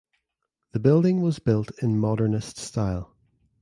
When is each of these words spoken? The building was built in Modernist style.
The 0.71 0.79
building 0.79 1.21
was 1.21 1.37
built 1.37 1.69
in 1.83 1.99
Modernist 1.99 2.57
style. 2.57 3.13